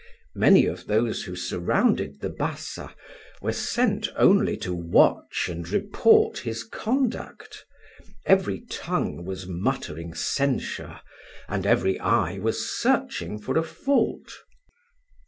Many 0.33 0.65
of 0.65 0.87
those 0.87 1.25
who 1.25 1.35
surrounded 1.35 2.21
the 2.21 2.29
Bassa 2.31 2.95
were 3.39 3.51
sent 3.53 4.09
only 4.15 4.57
to 4.57 4.73
watch 4.73 5.47
and 5.47 5.69
report 5.69 6.39
his 6.39 6.63
conduct: 6.63 7.63
every 8.25 8.61
tongue 8.61 9.25
was 9.25 9.45
muttering 9.45 10.15
censure, 10.15 11.01
and 11.47 11.67
every 11.67 11.99
eye 11.99 12.39
was 12.39 12.65
searching 12.81 13.37
for 13.39 13.59
a 13.59 13.63
fault. 13.63 14.31